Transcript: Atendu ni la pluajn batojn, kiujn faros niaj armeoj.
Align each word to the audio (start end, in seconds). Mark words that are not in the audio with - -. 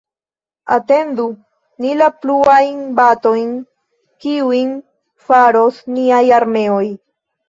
Atendu 0.75 1.25
ni 1.83 1.91
la 1.99 2.07
pluajn 2.23 2.79
batojn, 2.99 3.51
kiujn 4.25 4.71
faros 5.27 5.83
niaj 5.99 6.23
armeoj. 6.39 6.83